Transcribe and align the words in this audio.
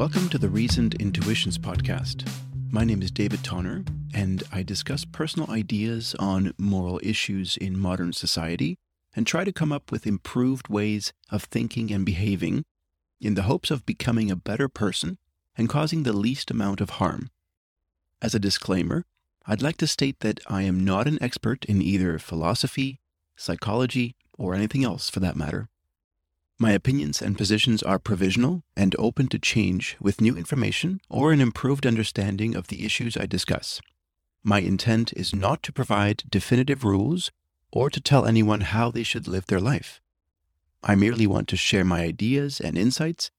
Welcome 0.00 0.30
to 0.30 0.38
the 0.38 0.48
Reasoned 0.48 0.94
Intuitions 0.94 1.58
podcast. 1.58 2.26
My 2.70 2.84
name 2.84 3.02
is 3.02 3.10
David 3.10 3.44
Tonner, 3.44 3.84
and 4.14 4.42
I 4.50 4.62
discuss 4.62 5.04
personal 5.04 5.50
ideas 5.50 6.16
on 6.18 6.54
moral 6.56 6.98
issues 7.02 7.58
in 7.58 7.78
modern 7.78 8.14
society 8.14 8.78
and 9.14 9.26
try 9.26 9.44
to 9.44 9.52
come 9.52 9.72
up 9.72 9.92
with 9.92 10.06
improved 10.06 10.68
ways 10.68 11.12
of 11.30 11.44
thinking 11.44 11.92
and 11.92 12.06
behaving 12.06 12.64
in 13.20 13.34
the 13.34 13.42
hopes 13.42 13.70
of 13.70 13.84
becoming 13.84 14.30
a 14.30 14.36
better 14.36 14.70
person 14.70 15.18
and 15.54 15.68
causing 15.68 16.04
the 16.04 16.14
least 16.14 16.50
amount 16.50 16.80
of 16.80 16.90
harm. 16.96 17.28
As 18.22 18.34
a 18.34 18.40
disclaimer, 18.40 19.04
I'd 19.44 19.60
like 19.60 19.76
to 19.76 19.86
state 19.86 20.20
that 20.20 20.40
I 20.46 20.62
am 20.62 20.82
not 20.82 21.08
an 21.08 21.22
expert 21.22 21.66
in 21.66 21.82
either 21.82 22.18
philosophy, 22.18 23.00
psychology, 23.36 24.16
or 24.38 24.54
anything 24.54 24.82
else 24.82 25.10
for 25.10 25.20
that 25.20 25.36
matter. 25.36 25.68
My 26.62 26.72
opinions 26.72 27.22
and 27.22 27.38
positions 27.38 27.82
are 27.82 27.98
provisional 27.98 28.64
and 28.76 28.94
open 28.98 29.28
to 29.28 29.38
change 29.38 29.96
with 29.98 30.20
new 30.20 30.36
information 30.36 31.00
or 31.08 31.32
an 31.32 31.40
improved 31.40 31.86
understanding 31.86 32.54
of 32.54 32.68
the 32.68 32.84
issues 32.84 33.16
I 33.16 33.24
discuss. 33.24 33.80
My 34.44 34.60
intent 34.60 35.14
is 35.14 35.34
not 35.34 35.62
to 35.62 35.72
provide 35.72 36.24
definitive 36.28 36.84
rules 36.84 37.30
or 37.72 37.88
to 37.88 37.98
tell 37.98 38.26
anyone 38.26 38.60
how 38.60 38.90
they 38.90 39.02
should 39.02 39.26
live 39.26 39.46
their 39.46 39.58
life. 39.58 40.02
I 40.82 40.96
merely 40.96 41.26
want 41.26 41.48
to 41.48 41.56
share 41.56 41.82
my 41.82 42.02
ideas 42.02 42.60
and 42.60 42.76
insights 42.76 43.30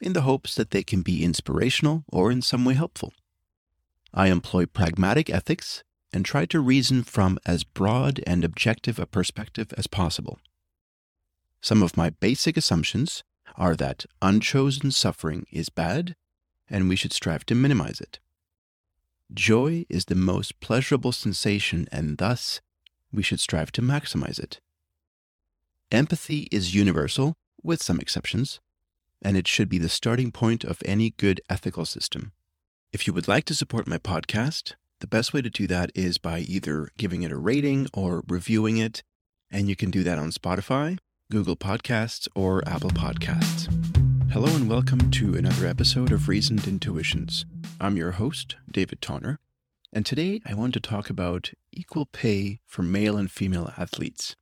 in 0.00 0.14
the 0.14 0.22
hopes 0.22 0.54
that 0.54 0.70
they 0.70 0.82
can 0.82 1.02
be 1.02 1.22
inspirational 1.22 2.04
or 2.10 2.32
in 2.32 2.40
some 2.40 2.64
way 2.64 2.72
helpful. 2.72 3.12
I 4.14 4.28
employ 4.28 4.64
pragmatic 4.64 5.28
ethics 5.28 5.84
and 6.14 6.24
try 6.24 6.46
to 6.46 6.60
reason 6.60 7.02
from 7.02 7.38
as 7.44 7.62
broad 7.62 8.22
and 8.26 8.42
objective 8.42 8.98
a 8.98 9.04
perspective 9.04 9.74
as 9.76 9.86
possible. 9.86 10.38
Some 11.60 11.82
of 11.82 11.96
my 11.96 12.10
basic 12.10 12.56
assumptions 12.56 13.22
are 13.56 13.76
that 13.76 14.06
unchosen 14.22 14.90
suffering 14.90 15.46
is 15.50 15.68
bad 15.68 16.16
and 16.68 16.88
we 16.88 16.96
should 16.96 17.12
strive 17.12 17.44
to 17.46 17.54
minimize 17.54 18.00
it. 18.00 18.18
Joy 19.32 19.84
is 19.88 20.06
the 20.06 20.14
most 20.14 20.60
pleasurable 20.60 21.12
sensation 21.12 21.86
and 21.92 22.18
thus 22.18 22.60
we 23.12 23.22
should 23.22 23.40
strive 23.40 23.72
to 23.72 23.82
maximize 23.82 24.38
it. 24.38 24.60
Empathy 25.92 26.48
is 26.50 26.74
universal, 26.74 27.36
with 27.62 27.82
some 27.82 27.98
exceptions, 27.98 28.60
and 29.20 29.36
it 29.36 29.46
should 29.46 29.68
be 29.68 29.78
the 29.78 29.88
starting 29.88 30.30
point 30.30 30.64
of 30.64 30.80
any 30.84 31.10
good 31.10 31.40
ethical 31.50 31.84
system. 31.84 32.32
If 32.92 33.06
you 33.06 33.12
would 33.12 33.28
like 33.28 33.44
to 33.46 33.54
support 33.54 33.88
my 33.88 33.98
podcast, 33.98 34.74
the 35.00 35.06
best 35.06 35.34
way 35.34 35.42
to 35.42 35.50
do 35.50 35.66
that 35.66 35.90
is 35.94 36.16
by 36.16 36.40
either 36.40 36.88
giving 36.96 37.22
it 37.22 37.32
a 37.32 37.36
rating 37.36 37.88
or 37.92 38.22
reviewing 38.28 38.78
it, 38.78 39.02
and 39.50 39.68
you 39.68 39.76
can 39.76 39.90
do 39.90 40.02
that 40.04 40.18
on 40.18 40.30
Spotify 40.30 40.98
Google 41.30 41.54
Podcasts, 41.54 42.26
or 42.34 42.60
Apple 42.68 42.90
Podcasts. 42.90 43.68
Hello 44.32 44.48
and 44.56 44.68
welcome 44.68 45.12
to 45.12 45.36
another 45.36 45.64
episode 45.64 46.10
of 46.10 46.26
Reasoned 46.26 46.66
Intuitions. 46.66 47.46
I'm 47.80 47.96
your 47.96 48.10
host, 48.10 48.56
David 48.68 49.00
Tonner, 49.00 49.38
and 49.92 50.04
today 50.04 50.40
I 50.44 50.54
want 50.54 50.74
to 50.74 50.80
talk 50.80 51.08
about 51.08 51.52
equal 51.70 52.06
pay 52.06 52.58
for 52.66 52.82
male 52.82 53.16
and 53.16 53.30
female 53.30 53.72
athletes. 53.78 54.34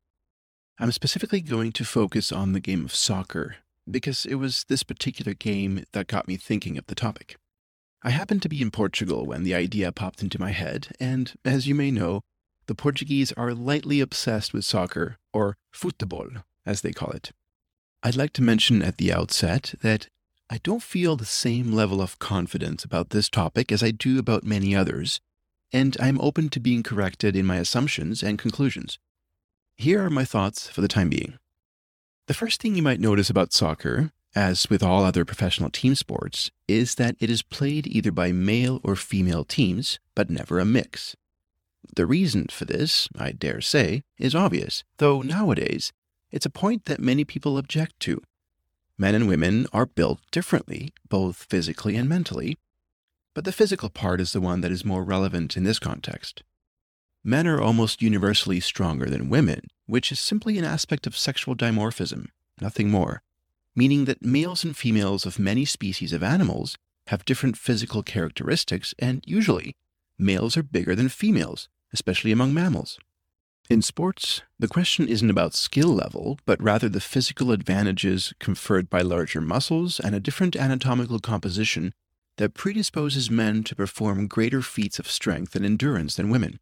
I'm 0.78 0.90
specifically 0.90 1.42
going 1.42 1.72
to 1.72 1.84
focus 1.84 2.32
on 2.32 2.54
the 2.54 2.60
game 2.60 2.86
of 2.86 2.94
soccer 2.94 3.56
because 3.90 4.24
it 4.24 4.36
was 4.36 4.64
this 4.70 4.82
particular 4.82 5.34
game 5.34 5.84
that 5.92 6.06
got 6.06 6.26
me 6.26 6.38
thinking 6.38 6.78
of 6.78 6.86
the 6.86 6.94
topic. 6.94 7.36
I 8.02 8.08
happened 8.10 8.40
to 8.42 8.48
be 8.48 8.62
in 8.62 8.70
Portugal 8.70 9.26
when 9.26 9.42
the 9.42 9.54
idea 9.54 9.92
popped 9.92 10.22
into 10.22 10.40
my 10.40 10.52
head, 10.52 10.88
and 10.98 11.34
as 11.44 11.66
you 11.66 11.74
may 11.74 11.90
know, 11.90 12.22
the 12.66 12.74
Portuguese 12.74 13.30
are 13.32 13.52
lightly 13.52 14.00
obsessed 14.00 14.54
with 14.54 14.64
soccer, 14.64 15.18
or 15.34 15.58
futebol, 15.70 16.44
as 16.68 16.82
they 16.82 16.92
call 16.92 17.10
it. 17.10 17.32
I'd 18.02 18.16
like 18.16 18.32
to 18.34 18.42
mention 18.42 18.82
at 18.82 18.98
the 18.98 19.12
outset 19.12 19.74
that 19.82 20.08
I 20.50 20.58
don't 20.58 20.82
feel 20.82 21.16
the 21.16 21.24
same 21.24 21.72
level 21.72 22.00
of 22.00 22.18
confidence 22.18 22.84
about 22.84 23.10
this 23.10 23.28
topic 23.28 23.72
as 23.72 23.82
I 23.82 23.90
do 23.90 24.18
about 24.18 24.44
many 24.44 24.76
others, 24.76 25.20
and 25.72 25.96
I'm 25.98 26.20
open 26.20 26.48
to 26.50 26.60
being 26.60 26.82
corrected 26.82 27.34
in 27.34 27.44
my 27.44 27.56
assumptions 27.56 28.22
and 28.22 28.38
conclusions. 28.38 28.98
Here 29.76 30.04
are 30.04 30.10
my 30.10 30.24
thoughts 30.24 30.68
for 30.68 30.80
the 30.80 30.88
time 30.88 31.08
being. 31.08 31.38
The 32.28 32.34
first 32.34 32.60
thing 32.60 32.76
you 32.76 32.82
might 32.82 33.00
notice 33.00 33.30
about 33.30 33.52
soccer, 33.52 34.12
as 34.34 34.70
with 34.70 34.82
all 34.82 35.04
other 35.04 35.24
professional 35.24 35.70
team 35.70 35.94
sports, 35.94 36.50
is 36.66 36.94
that 36.96 37.16
it 37.20 37.30
is 37.30 37.42
played 37.42 37.86
either 37.86 38.12
by 38.12 38.32
male 38.32 38.80
or 38.84 38.96
female 38.96 39.44
teams, 39.44 39.98
but 40.14 40.30
never 40.30 40.58
a 40.58 40.64
mix. 40.64 41.16
The 41.94 42.06
reason 42.06 42.46
for 42.50 42.64
this, 42.64 43.08
I 43.18 43.32
dare 43.32 43.60
say, 43.60 44.02
is 44.18 44.34
obvious, 44.34 44.84
though 44.98 45.22
nowadays 45.22 45.92
it's 46.30 46.46
a 46.46 46.50
point 46.50 46.84
that 46.84 47.00
many 47.00 47.24
people 47.24 47.58
object 47.58 47.98
to. 48.00 48.22
Men 48.96 49.14
and 49.14 49.28
women 49.28 49.66
are 49.72 49.86
built 49.86 50.20
differently, 50.30 50.92
both 51.08 51.46
physically 51.48 51.96
and 51.96 52.08
mentally, 52.08 52.58
but 53.34 53.44
the 53.44 53.52
physical 53.52 53.88
part 53.88 54.20
is 54.20 54.32
the 54.32 54.40
one 54.40 54.60
that 54.62 54.72
is 54.72 54.84
more 54.84 55.04
relevant 55.04 55.56
in 55.56 55.64
this 55.64 55.78
context. 55.78 56.42
Men 57.22 57.46
are 57.46 57.60
almost 57.60 58.02
universally 58.02 58.58
stronger 58.58 59.06
than 59.06 59.28
women, 59.28 59.68
which 59.86 60.10
is 60.10 60.18
simply 60.18 60.58
an 60.58 60.64
aspect 60.64 61.06
of 61.06 61.16
sexual 61.16 61.54
dimorphism, 61.54 62.28
nothing 62.60 62.90
more, 62.90 63.22
meaning 63.76 64.06
that 64.06 64.24
males 64.24 64.64
and 64.64 64.76
females 64.76 65.24
of 65.24 65.38
many 65.38 65.64
species 65.64 66.12
of 66.12 66.22
animals 66.22 66.76
have 67.08 67.24
different 67.24 67.56
physical 67.56 68.02
characteristics, 68.02 68.94
and 68.98 69.22
usually, 69.26 69.76
males 70.18 70.56
are 70.56 70.62
bigger 70.62 70.94
than 70.94 71.08
females, 71.08 71.68
especially 71.92 72.32
among 72.32 72.52
mammals. 72.52 72.98
In 73.70 73.82
sports, 73.82 74.40
the 74.58 74.66
question 74.66 75.06
isn't 75.08 75.28
about 75.28 75.52
skill 75.52 75.90
level, 75.90 76.38
but 76.46 76.62
rather 76.62 76.88
the 76.88 77.02
physical 77.02 77.52
advantages 77.52 78.32
conferred 78.40 78.88
by 78.88 79.02
larger 79.02 79.42
muscles 79.42 80.00
and 80.00 80.14
a 80.14 80.20
different 80.20 80.56
anatomical 80.56 81.18
composition 81.18 81.92
that 82.38 82.54
predisposes 82.54 83.30
men 83.30 83.62
to 83.64 83.76
perform 83.76 84.26
greater 84.26 84.62
feats 84.62 84.98
of 84.98 85.10
strength 85.10 85.54
and 85.54 85.66
endurance 85.66 86.16
than 86.16 86.30
women. 86.30 86.58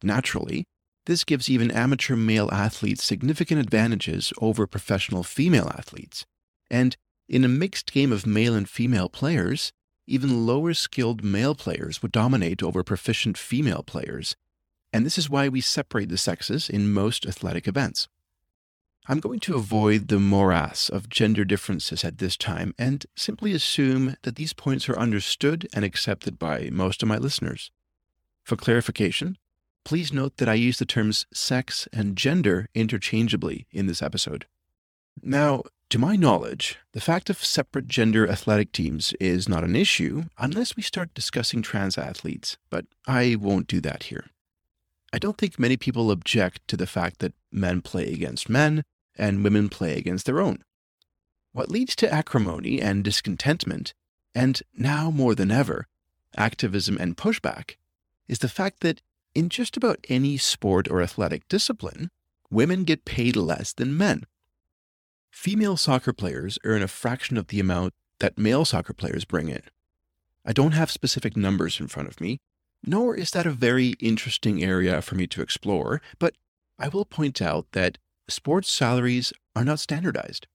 Naturally, 0.00 0.64
this 1.06 1.24
gives 1.24 1.50
even 1.50 1.72
amateur 1.72 2.14
male 2.14 2.48
athletes 2.52 3.02
significant 3.02 3.60
advantages 3.60 4.32
over 4.40 4.68
professional 4.68 5.24
female 5.24 5.72
athletes. 5.76 6.24
And 6.70 6.96
in 7.28 7.44
a 7.44 7.48
mixed 7.48 7.92
game 7.92 8.12
of 8.12 8.26
male 8.26 8.54
and 8.54 8.68
female 8.68 9.08
players, 9.08 9.72
even 10.06 10.46
lower 10.46 10.72
skilled 10.72 11.24
male 11.24 11.56
players 11.56 12.00
would 12.00 12.12
dominate 12.12 12.62
over 12.62 12.84
proficient 12.84 13.36
female 13.36 13.82
players 13.82 14.36
and 14.92 15.04
this 15.04 15.18
is 15.18 15.30
why 15.30 15.48
we 15.48 15.60
separate 15.60 16.08
the 16.08 16.18
sexes 16.18 16.68
in 16.68 16.92
most 16.92 17.26
athletic 17.26 17.68
events. 17.68 18.08
I'm 19.10 19.20
going 19.20 19.40
to 19.40 19.56
avoid 19.56 20.08
the 20.08 20.20
morass 20.20 20.90
of 20.90 21.08
gender 21.08 21.44
differences 21.44 22.04
at 22.04 22.18
this 22.18 22.36
time 22.36 22.74
and 22.78 23.06
simply 23.16 23.52
assume 23.52 24.16
that 24.22 24.36
these 24.36 24.52
points 24.52 24.86
are 24.88 24.98
understood 24.98 25.66
and 25.72 25.82
accepted 25.82 26.38
by 26.38 26.68
most 26.70 27.02
of 27.02 27.08
my 27.08 27.16
listeners. 27.16 27.70
For 28.44 28.56
clarification, 28.56 29.38
please 29.84 30.12
note 30.12 30.36
that 30.36 30.48
I 30.48 30.54
use 30.54 30.78
the 30.78 30.84
terms 30.84 31.26
sex 31.32 31.88
and 31.90 32.16
gender 32.16 32.68
interchangeably 32.74 33.66
in 33.72 33.86
this 33.86 34.02
episode. 34.02 34.44
Now, 35.22 35.62
to 35.88 35.98
my 35.98 36.16
knowledge, 36.16 36.78
the 36.92 37.00
fact 37.00 37.30
of 37.30 37.42
separate 37.42 37.88
gender 37.88 38.28
athletic 38.28 38.72
teams 38.72 39.14
is 39.18 39.48
not 39.48 39.64
an 39.64 39.74
issue 39.74 40.24
unless 40.36 40.76
we 40.76 40.82
start 40.82 41.14
discussing 41.14 41.62
trans 41.62 41.96
athletes, 41.96 42.58
but 42.68 42.84
I 43.06 43.36
won't 43.40 43.68
do 43.68 43.80
that 43.80 44.04
here. 44.04 44.26
I 45.12 45.18
don't 45.18 45.38
think 45.38 45.58
many 45.58 45.76
people 45.76 46.10
object 46.10 46.66
to 46.68 46.76
the 46.76 46.86
fact 46.86 47.20
that 47.20 47.34
men 47.50 47.80
play 47.80 48.12
against 48.12 48.48
men 48.48 48.84
and 49.16 49.42
women 49.42 49.68
play 49.68 49.96
against 49.96 50.26
their 50.26 50.40
own. 50.40 50.62
What 51.52 51.70
leads 51.70 51.96
to 51.96 52.12
acrimony 52.12 52.80
and 52.80 53.02
discontentment, 53.02 53.94
and 54.34 54.62
now 54.76 55.10
more 55.10 55.34
than 55.34 55.50
ever, 55.50 55.86
activism 56.36 56.98
and 56.98 57.16
pushback, 57.16 57.76
is 58.28 58.40
the 58.40 58.48
fact 58.48 58.80
that 58.80 59.00
in 59.34 59.48
just 59.48 59.76
about 59.76 60.04
any 60.08 60.36
sport 60.36 60.88
or 60.90 61.02
athletic 61.02 61.48
discipline, 61.48 62.10
women 62.50 62.84
get 62.84 63.04
paid 63.04 63.36
less 63.36 63.72
than 63.72 63.96
men. 63.96 64.24
Female 65.30 65.76
soccer 65.76 66.12
players 66.12 66.58
earn 66.64 66.82
a 66.82 66.88
fraction 66.88 67.36
of 67.36 67.48
the 67.48 67.60
amount 67.60 67.94
that 68.20 68.38
male 68.38 68.64
soccer 68.64 68.92
players 68.92 69.24
bring 69.24 69.48
in. 69.48 69.62
I 70.44 70.52
don't 70.52 70.72
have 70.72 70.90
specific 70.90 71.36
numbers 71.36 71.80
in 71.80 71.88
front 71.88 72.08
of 72.08 72.20
me, 72.20 72.40
nor 72.86 73.14
is 73.14 73.30
that 73.32 73.46
a 73.46 73.50
very 73.50 73.94
interesting 74.00 74.62
area 74.62 75.02
for 75.02 75.14
me 75.14 75.26
to 75.26 75.42
explore, 75.42 76.00
but 76.18 76.34
I 76.78 76.88
will 76.88 77.04
point 77.04 77.42
out 77.42 77.66
that 77.72 77.98
sports 78.28 78.70
salaries 78.70 79.32
are 79.56 79.64
not 79.64 79.80
standardized. 79.80 80.46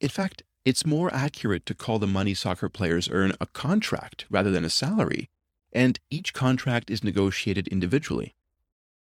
In 0.00 0.08
fact, 0.08 0.42
it's 0.64 0.86
more 0.86 1.12
accurate 1.12 1.66
to 1.66 1.74
call 1.74 1.98
the 1.98 2.06
money 2.06 2.34
soccer 2.34 2.68
players 2.68 3.08
earn 3.10 3.32
a 3.40 3.46
contract 3.46 4.24
rather 4.30 4.50
than 4.50 4.64
a 4.64 4.70
salary, 4.70 5.28
and 5.72 5.98
each 6.10 6.32
contract 6.32 6.90
is 6.90 7.04
negotiated 7.04 7.68
individually. 7.68 8.34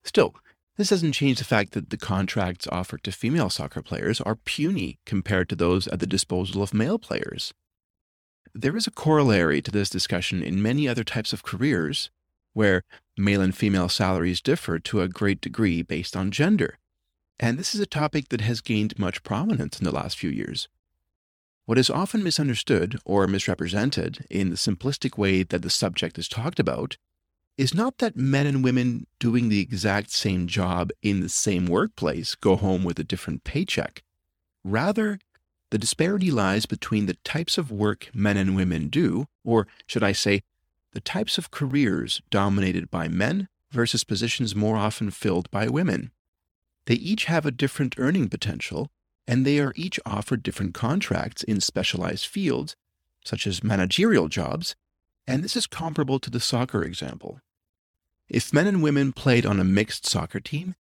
Still, 0.03 0.35
this 0.77 0.89
doesn't 0.89 1.11
change 1.11 1.37
the 1.37 1.43
fact 1.43 1.73
that 1.73 1.91
the 1.91 1.97
contracts 1.97 2.67
offered 2.71 3.03
to 3.03 3.11
female 3.11 3.49
soccer 3.49 3.83
players 3.83 4.19
are 4.21 4.35
puny 4.35 4.97
compared 5.05 5.47
to 5.49 5.55
those 5.55 5.87
at 5.87 5.99
the 5.99 6.07
disposal 6.07 6.63
of 6.63 6.73
male 6.73 6.97
players. 6.97 7.53
There 8.55 8.75
is 8.75 8.87
a 8.87 8.91
corollary 8.91 9.61
to 9.61 9.71
this 9.71 9.89
discussion 9.89 10.41
in 10.41 10.61
many 10.61 10.87
other 10.87 11.03
types 11.03 11.33
of 11.33 11.43
careers, 11.43 12.09
where 12.53 12.83
male 13.17 13.41
and 13.41 13.55
female 13.55 13.89
salaries 13.89 14.41
differ 14.41 14.79
to 14.79 15.01
a 15.01 15.07
great 15.07 15.41
degree 15.41 15.81
based 15.81 16.15
on 16.15 16.31
gender. 16.31 16.77
And 17.39 17.57
this 17.57 17.75
is 17.75 17.81
a 17.81 17.85
topic 17.85 18.29
that 18.29 18.41
has 18.41 18.61
gained 18.61 18.97
much 18.97 19.23
prominence 19.23 19.79
in 19.79 19.85
the 19.85 19.91
last 19.91 20.17
few 20.17 20.29
years. 20.29 20.67
What 21.65 21.77
is 21.77 21.89
often 21.89 22.23
misunderstood 22.23 22.99
or 23.05 23.25
misrepresented 23.27 24.25
in 24.29 24.49
the 24.49 24.55
simplistic 24.55 25.17
way 25.17 25.43
that 25.43 25.61
the 25.61 25.69
subject 25.69 26.17
is 26.17 26.27
talked 26.27 26.59
about 26.59 26.97
is 27.57 27.73
not 27.73 27.99
that 27.99 28.17
men 28.17 28.47
and 28.47 28.63
women 28.63 29.05
doing 29.19 29.49
the 29.49 29.61
exact 29.61 30.11
same 30.11 30.47
job 30.47 30.91
in 31.01 31.21
the 31.21 31.29
same 31.29 31.67
workplace 31.67 32.35
go 32.35 32.55
home 32.55 32.83
with 32.83 32.99
a 32.99 33.03
different 33.03 33.43
paycheck. 33.43 34.03
Rather, 34.63 35.19
the 35.69 35.77
disparity 35.77 36.31
lies 36.31 36.65
between 36.65 37.05
the 37.05 37.17
types 37.23 37.57
of 37.57 37.71
work 37.71 38.09
men 38.13 38.37
and 38.37 38.55
women 38.55 38.89
do, 38.89 39.27
or 39.43 39.67
should 39.87 40.03
I 40.03 40.11
say, 40.11 40.41
the 40.93 41.01
types 41.01 41.37
of 41.37 41.51
careers 41.51 42.21
dominated 42.29 42.89
by 42.89 43.07
men 43.07 43.47
versus 43.71 44.03
positions 44.03 44.55
more 44.55 44.77
often 44.77 45.11
filled 45.11 45.49
by 45.51 45.67
women. 45.67 46.11
They 46.85 46.95
each 46.95 47.25
have 47.25 47.45
a 47.45 47.51
different 47.51 47.95
earning 47.97 48.29
potential, 48.29 48.89
and 49.27 49.45
they 49.45 49.59
are 49.59 49.73
each 49.75 49.99
offered 50.05 50.43
different 50.43 50.73
contracts 50.73 51.43
in 51.43 51.61
specialized 51.61 52.27
fields, 52.27 52.75
such 53.25 53.47
as 53.47 53.63
managerial 53.63 54.27
jobs, 54.27 54.75
and 55.25 55.43
this 55.43 55.55
is 55.55 55.65
comparable 55.65 56.19
to 56.19 56.29
the 56.29 56.39
soccer 56.39 56.83
example. 56.83 57.39
If 58.29 58.53
men 58.53 58.67
and 58.67 58.83
women 58.83 59.13
played 59.13 59.45
on 59.45 59.59
a 59.59 59.63
mixed 59.63 60.05
soccer 60.05 60.39
team, 60.39 60.75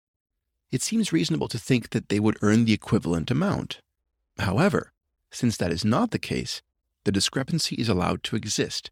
it 0.71 0.81
seems 0.81 1.13
reasonable 1.13 1.47
to 1.49 1.59
think 1.59 1.89
that 1.89 2.09
they 2.09 2.19
would 2.19 2.37
earn 2.41 2.65
the 2.65 2.73
equivalent 2.73 3.29
amount. 3.29 3.79
However, 4.39 4.91
since 5.31 5.57
that 5.57 5.71
is 5.71 5.85
not 5.85 6.11
the 6.11 6.19
case, 6.19 6.61
the 7.03 7.11
discrepancy 7.11 7.75
is 7.75 7.89
allowed 7.89 8.23
to 8.23 8.35
exist. 8.35 8.91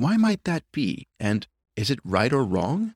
Why 0.00 0.16
might 0.16 0.44
that 0.44 0.64
be, 0.72 1.08
and 1.20 1.46
is 1.76 1.90
it 1.90 1.98
right 2.02 2.32
or 2.32 2.42
wrong? 2.42 2.94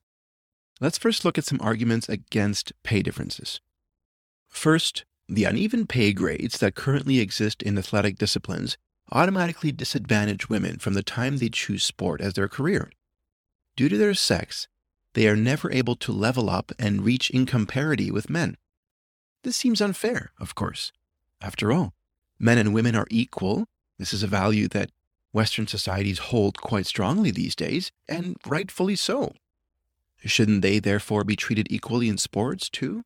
Let's 0.81 0.97
first 0.97 1.23
look 1.23 1.37
at 1.37 1.45
some 1.45 1.61
arguments 1.61 2.09
against 2.09 2.73
pay 2.81 3.03
differences. 3.03 3.61
First, 4.47 5.05
the 5.29 5.43
uneven 5.43 5.85
pay 5.85 6.13
grades 6.13 6.57
that 6.57 6.73
currently 6.73 7.19
exist 7.19 7.61
in 7.61 7.77
athletic 7.77 8.17
disciplines 8.17 8.79
automatically 9.11 9.71
disadvantage 9.71 10.49
women 10.49 10.79
from 10.79 10.95
the 10.95 11.03
time 11.03 11.37
they 11.37 11.49
choose 11.49 11.83
sport 11.83 12.21
as 12.21 12.33
their 12.33 12.47
career. 12.47 12.91
Due 13.75 13.87
to 13.87 13.99
their 13.99 14.15
sex, 14.15 14.67
they 15.13 15.27
are 15.27 15.35
never 15.35 15.71
able 15.71 15.95
to 15.97 16.11
level 16.11 16.49
up 16.49 16.71
and 16.79 17.05
reach 17.05 17.29
income 17.29 17.67
parity 17.67 18.09
with 18.09 18.31
men. 18.31 18.57
This 19.43 19.55
seems 19.55 19.79
unfair, 19.79 20.31
of 20.39 20.55
course. 20.55 20.91
After 21.39 21.71
all, 21.71 21.93
men 22.39 22.57
and 22.57 22.73
women 22.73 22.95
are 22.95 23.05
equal. 23.11 23.67
This 23.99 24.11
is 24.11 24.23
a 24.23 24.27
value 24.41 24.67
that 24.69 24.89
Western 25.35 25.67
societies 25.67 26.29
hold 26.29 26.61
quite 26.61 26.85
strongly 26.85 27.29
these 27.29 27.57
days, 27.57 27.91
and 28.07 28.37
rightfully 28.47 28.95
so. 28.95 29.33
Shouldn't 30.23 30.61
they 30.61 30.79
therefore 30.79 31.25
be 31.25 31.35
treated 31.35 31.67
equally 31.69 32.07
in 32.07 32.17
sports, 32.17 32.69
too? 32.69 33.03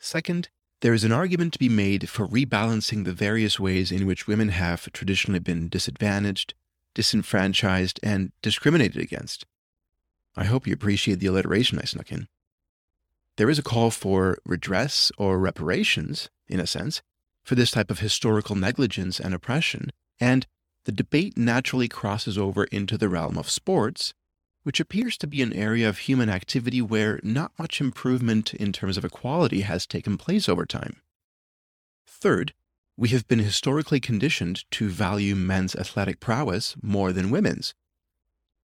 Second, 0.00 0.48
there 0.80 0.92
is 0.92 1.04
an 1.04 1.12
argument 1.12 1.52
to 1.52 1.60
be 1.60 1.68
made 1.68 2.08
for 2.08 2.26
rebalancing 2.26 3.04
the 3.04 3.12
various 3.12 3.60
ways 3.60 3.92
in 3.92 4.04
which 4.04 4.26
women 4.26 4.48
have 4.48 4.90
traditionally 4.92 5.38
been 5.38 5.68
disadvantaged, 5.68 6.54
disenfranchised, 6.92 8.00
and 8.02 8.32
discriminated 8.42 9.00
against. 9.00 9.46
I 10.36 10.44
hope 10.44 10.66
you 10.66 10.74
appreciate 10.74 11.20
the 11.20 11.28
alliteration 11.28 11.78
I 11.78 11.84
snuck 11.84 12.10
in. 12.10 12.26
There 13.36 13.48
is 13.48 13.60
a 13.60 13.62
call 13.62 13.92
for 13.92 14.38
redress 14.44 15.12
or 15.18 15.38
reparations, 15.38 16.30
in 16.48 16.58
a 16.58 16.66
sense, 16.66 17.00
for 17.44 17.54
this 17.54 17.70
type 17.70 17.92
of 17.92 18.00
historical 18.00 18.56
negligence 18.56 19.20
and 19.20 19.32
oppression, 19.32 19.92
and 20.18 20.48
the 20.84 20.92
debate 20.92 21.36
naturally 21.36 21.88
crosses 21.88 22.36
over 22.36 22.64
into 22.64 22.98
the 22.98 23.08
realm 23.08 23.38
of 23.38 23.48
sports, 23.48 24.14
which 24.62 24.80
appears 24.80 25.16
to 25.18 25.26
be 25.26 25.42
an 25.42 25.52
area 25.52 25.88
of 25.88 25.98
human 25.98 26.28
activity 26.28 26.80
where 26.80 27.20
not 27.22 27.52
much 27.58 27.80
improvement 27.80 28.54
in 28.54 28.72
terms 28.72 28.96
of 28.96 29.04
equality 29.04 29.60
has 29.60 29.86
taken 29.86 30.16
place 30.16 30.48
over 30.48 30.66
time. 30.66 31.00
Third, 32.06 32.52
we 32.96 33.08
have 33.08 33.26
been 33.26 33.38
historically 33.38 34.00
conditioned 34.00 34.64
to 34.72 34.88
value 34.88 35.34
men's 35.34 35.74
athletic 35.74 36.20
prowess 36.20 36.76
more 36.82 37.12
than 37.12 37.30
women's. 37.30 37.74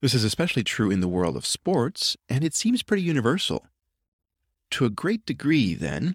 This 0.00 0.14
is 0.14 0.22
especially 0.22 0.62
true 0.62 0.90
in 0.90 1.00
the 1.00 1.08
world 1.08 1.36
of 1.36 1.46
sports, 1.46 2.16
and 2.28 2.44
it 2.44 2.54
seems 2.54 2.82
pretty 2.82 3.02
universal. 3.02 3.66
To 4.72 4.84
a 4.84 4.90
great 4.90 5.24
degree, 5.26 5.74
then, 5.74 6.14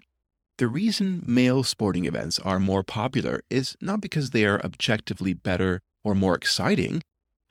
the 0.56 0.68
reason 0.68 1.22
male 1.26 1.64
sporting 1.64 2.04
events 2.04 2.38
are 2.38 2.60
more 2.60 2.84
popular 2.84 3.42
is 3.50 3.76
not 3.80 4.00
because 4.00 4.30
they 4.30 4.46
are 4.46 4.64
objectively 4.64 5.34
better 5.34 5.82
or 6.04 6.14
more 6.14 6.34
exciting, 6.34 7.02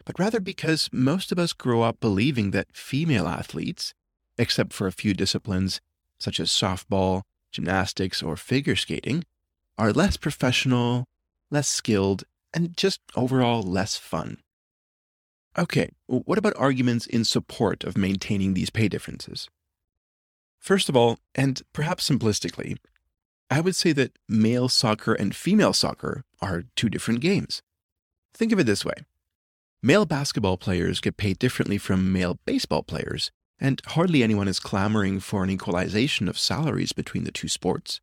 but 0.06 0.18
rather 0.20 0.40
because 0.40 0.90
most 0.94 1.32
of 1.32 1.40
us 1.40 1.52
grow 1.52 1.82
up 1.82 2.00
believing 2.00 2.52
that 2.52 2.76
female 2.76 3.28
athletes, 3.28 3.94
except 4.38 4.72
for 4.72 4.88
a 4.88 4.92
few 4.92 5.14
disciplines 5.14 5.82
such 6.20 6.40
as 6.40 6.50
softball, 6.50 7.24
gymnastics, 7.52 8.24
or 8.24 8.38
figure 8.38 8.76
skating, 8.76 9.26
are 9.78 9.92
less 9.92 10.16
professional, 10.16 11.06
less 11.50 11.68
skilled, 11.68 12.24
and 12.54 12.78
just 12.78 13.02
overall 13.16 13.62
less 13.62 13.98
fun. 13.98 14.38
Okay, 15.58 15.90
what 16.08 16.38
about 16.38 16.56
arguments 16.56 17.06
in 17.06 17.24
support 17.24 17.84
of 17.84 17.98
maintaining 17.98 18.54
these 18.54 18.70
pay 18.70 18.88
differences? 18.88 19.50
First 20.60 20.90
of 20.90 20.96
all, 20.96 21.20
and 21.36 21.62
perhaps 21.74 22.10
simplistically, 22.10 22.78
I 23.52 23.60
would 23.60 23.76
say 23.76 23.92
that 23.92 24.18
male 24.28 24.70
soccer 24.70 25.14
and 25.14 25.36
female 25.36 25.74
soccer 25.74 26.24
are 26.42 26.64
two 26.76 26.90
different 26.90 27.20
games. 27.20 27.62
Think 28.34 28.52
of 28.52 28.60
it 28.60 28.66
this 28.66 28.84
way 28.84 28.96
Male 29.82 30.06
basketball 30.06 30.58
players 30.58 31.02
get 31.02 31.18
paid 31.18 31.38
differently 31.38 31.78
from 31.78 32.14
male 32.14 32.40
baseball 32.46 32.84
players, 32.84 33.32
and 33.60 33.82
hardly 33.86 34.24
anyone 34.24 34.48
is 34.48 34.60
clamoring 34.60 35.20
for 35.20 35.44
an 35.44 35.50
equalization 35.50 36.28
of 36.28 36.40
salaries 36.40 36.94
between 36.94 37.26
the 37.26 37.32
two 37.32 37.48
sports. 37.48 38.00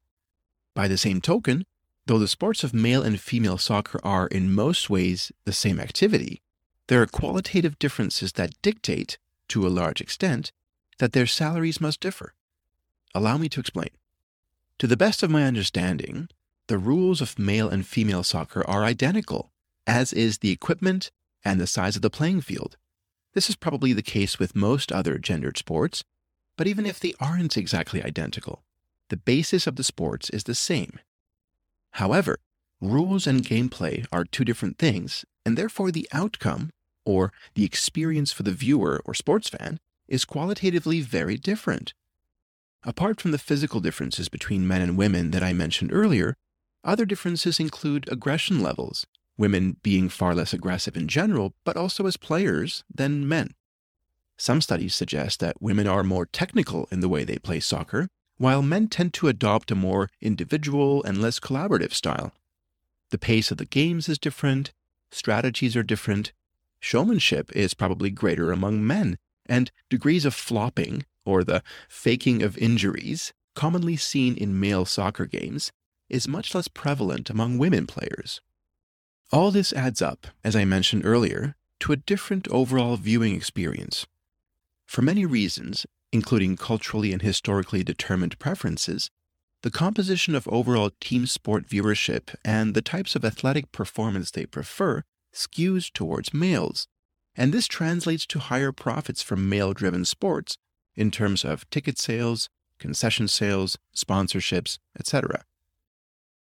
By 0.74 0.88
the 0.88 0.98
same 0.98 1.20
token, 1.20 1.64
though 2.06 2.18
the 2.18 2.28
sports 2.28 2.64
of 2.64 2.74
male 2.74 3.02
and 3.02 3.20
female 3.20 3.58
soccer 3.58 3.98
are 4.04 4.26
in 4.26 4.52
most 4.52 4.90
ways 4.90 5.32
the 5.44 5.52
same 5.52 5.80
activity, 5.80 6.42
there 6.88 7.00
are 7.00 7.06
qualitative 7.06 7.78
differences 7.78 8.32
that 8.32 8.60
dictate, 8.62 9.16
to 9.48 9.66
a 9.66 9.68
large 9.68 10.00
extent, 10.00 10.52
that 10.98 11.12
their 11.12 11.26
salaries 11.26 11.80
must 11.80 12.00
differ. 12.00 12.34
Allow 13.14 13.38
me 13.38 13.48
to 13.48 13.60
explain. 13.60 13.90
To 14.78 14.86
the 14.86 14.96
best 14.96 15.22
of 15.22 15.30
my 15.30 15.44
understanding, 15.44 16.28
the 16.66 16.78
rules 16.78 17.20
of 17.20 17.38
male 17.38 17.68
and 17.68 17.86
female 17.86 18.22
soccer 18.22 18.68
are 18.68 18.84
identical, 18.84 19.49
as 19.86 20.12
is 20.12 20.38
the 20.38 20.50
equipment 20.50 21.10
and 21.44 21.60
the 21.60 21.66
size 21.66 21.96
of 21.96 22.02
the 22.02 22.10
playing 22.10 22.40
field. 22.40 22.76
This 23.34 23.48
is 23.48 23.56
probably 23.56 23.92
the 23.92 24.02
case 24.02 24.38
with 24.38 24.56
most 24.56 24.90
other 24.90 25.18
gendered 25.18 25.56
sports, 25.56 26.04
but 26.56 26.66
even 26.66 26.84
if 26.84 26.98
they 27.00 27.14
aren't 27.20 27.56
exactly 27.56 28.02
identical, 28.02 28.62
the 29.08 29.16
basis 29.16 29.66
of 29.66 29.76
the 29.76 29.84
sports 29.84 30.30
is 30.30 30.44
the 30.44 30.54
same. 30.54 30.98
However, 31.92 32.38
rules 32.80 33.26
and 33.26 33.44
gameplay 33.44 34.06
are 34.12 34.24
two 34.24 34.44
different 34.44 34.78
things, 34.78 35.24
and 35.44 35.56
therefore 35.56 35.90
the 35.90 36.08
outcome, 36.12 36.70
or 37.04 37.32
the 37.54 37.64
experience 37.64 38.32
for 38.32 38.42
the 38.42 38.52
viewer 38.52 39.00
or 39.04 39.14
sports 39.14 39.48
fan, 39.48 39.78
is 40.08 40.24
qualitatively 40.24 41.00
very 41.00 41.36
different. 41.36 41.94
Apart 42.82 43.20
from 43.20 43.30
the 43.30 43.38
physical 43.38 43.80
differences 43.80 44.28
between 44.28 44.66
men 44.66 44.80
and 44.80 44.96
women 44.96 45.30
that 45.30 45.42
I 45.42 45.52
mentioned 45.52 45.92
earlier, 45.92 46.36
other 46.82 47.04
differences 47.04 47.60
include 47.60 48.10
aggression 48.10 48.60
levels, 48.60 49.06
women 49.40 49.78
being 49.82 50.10
far 50.10 50.34
less 50.34 50.52
aggressive 50.52 50.96
in 50.96 51.08
general, 51.08 51.54
but 51.64 51.76
also 51.76 52.06
as 52.06 52.18
players 52.18 52.84
than 52.94 53.26
men. 53.26 53.54
Some 54.36 54.60
studies 54.60 54.94
suggest 54.94 55.40
that 55.40 55.60
women 55.62 55.86
are 55.86 56.04
more 56.04 56.26
technical 56.26 56.86
in 56.90 57.00
the 57.00 57.08
way 57.08 57.24
they 57.24 57.38
play 57.38 57.58
soccer, 57.58 58.08
while 58.36 58.62
men 58.62 58.86
tend 58.86 59.14
to 59.14 59.28
adopt 59.28 59.70
a 59.70 59.74
more 59.74 60.10
individual 60.20 61.02
and 61.04 61.20
less 61.20 61.40
collaborative 61.40 61.94
style. 61.94 62.32
The 63.10 63.18
pace 63.18 63.50
of 63.50 63.56
the 63.56 63.64
games 63.64 64.08
is 64.08 64.18
different, 64.18 64.72
strategies 65.10 65.74
are 65.74 65.82
different, 65.82 66.32
showmanship 66.78 67.50
is 67.56 67.74
probably 67.74 68.10
greater 68.10 68.52
among 68.52 68.86
men, 68.86 69.16
and 69.46 69.72
degrees 69.88 70.26
of 70.26 70.34
flopping, 70.34 71.04
or 71.24 71.44
the 71.44 71.62
faking 71.88 72.42
of 72.42 72.58
injuries, 72.58 73.32
commonly 73.54 73.96
seen 73.96 74.36
in 74.36 74.60
male 74.60 74.84
soccer 74.84 75.24
games, 75.24 75.72
is 76.10 76.28
much 76.28 76.54
less 76.54 76.68
prevalent 76.68 77.30
among 77.30 77.56
women 77.56 77.86
players. 77.86 78.40
All 79.32 79.52
this 79.52 79.72
adds 79.72 80.02
up, 80.02 80.26
as 80.42 80.56
I 80.56 80.64
mentioned 80.64 81.06
earlier, 81.06 81.54
to 81.80 81.92
a 81.92 81.96
different 81.96 82.48
overall 82.48 82.96
viewing 82.96 83.36
experience. 83.36 84.06
For 84.86 85.02
many 85.02 85.24
reasons, 85.24 85.86
including 86.10 86.56
culturally 86.56 87.12
and 87.12 87.22
historically 87.22 87.84
determined 87.84 88.40
preferences, 88.40 89.08
the 89.62 89.70
composition 89.70 90.34
of 90.34 90.48
overall 90.48 90.90
team 91.00 91.26
sport 91.26 91.68
viewership 91.68 92.34
and 92.44 92.74
the 92.74 92.82
types 92.82 93.14
of 93.14 93.24
athletic 93.24 93.70
performance 93.70 94.32
they 94.32 94.46
prefer 94.46 95.04
skews 95.32 95.92
towards 95.92 96.34
males, 96.34 96.88
and 97.36 97.52
this 97.52 97.68
translates 97.68 98.26
to 98.26 98.40
higher 98.40 98.72
profits 98.72 99.22
from 99.22 99.48
male 99.48 99.72
driven 99.72 100.04
sports 100.04 100.58
in 100.96 101.12
terms 101.12 101.44
of 101.44 101.68
ticket 101.70 101.98
sales, 101.98 102.48
concession 102.80 103.28
sales, 103.28 103.78
sponsorships, 103.94 104.78
etc. 104.98 105.44